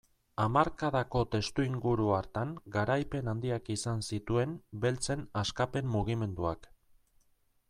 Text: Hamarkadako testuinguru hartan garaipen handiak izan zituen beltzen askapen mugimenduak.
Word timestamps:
Hamarkadako 0.43 1.19
testuinguru 1.35 2.07
hartan 2.15 2.55
garaipen 2.77 3.31
handiak 3.35 3.71
izan 3.77 4.03
zituen 4.09 4.59
beltzen 4.87 5.25
askapen 5.45 5.97
mugimenduak. 5.99 6.69